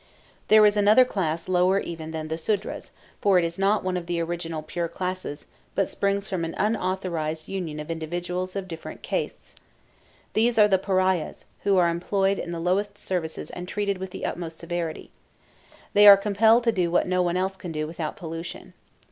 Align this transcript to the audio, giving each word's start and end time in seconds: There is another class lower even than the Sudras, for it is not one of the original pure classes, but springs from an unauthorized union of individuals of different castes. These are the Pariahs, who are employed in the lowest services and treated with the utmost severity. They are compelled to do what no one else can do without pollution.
There 0.47 0.65
is 0.65 0.75
another 0.75 1.05
class 1.05 1.47
lower 1.47 1.79
even 1.79 2.09
than 2.09 2.27
the 2.27 2.37
Sudras, 2.39 2.89
for 3.21 3.37
it 3.37 3.45
is 3.45 3.59
not 3.59 3.83
one 3.83 3.97
of 3.97 4.07
the 4.07 4.19
original 4.19 4.63
pure 4.63 4.87
classes, 4.87 5.45
but 5.75 5.87
springs 5.87 6.27
from 6.27 6.43
an 6.43 6.55
unauthorized 6.57 7.47
union 7.47 7.79
of 7.79 7.91
individuals 7.91 8.55
of 8.55 8.67
different 8.67 9.03
castes. 9.03 9.53
These 10.33 10.57
are 10.57 10.67
the 10.67 10.79
Pariahs, 10.79 11.45
who 11.65 11.77
are 11.77 11.87
employed 11.87 12.39
in 12.39 12.51
the 12.51 12.59
lowest 12.59 12.97
services 12.97 13.51
and 13.51 13.67
treated 13.67 13.99
with 13.99 14.09
the 14.09 14.25
utmost 14.25 14.57
severity. 14.57 15.11
They 15.93 16.07
are 16.07 16.17
compelled 16.17 16.63
to 16.63 16.71
do 16.71 16.89
what 16.89 17.05
no 17.07 17.21
one 17.21 17.37
else 17.37 17.55
can 17.55 17.71
do 17.71 17.85
without 17.85 18.17
pollution. 18.17 18.73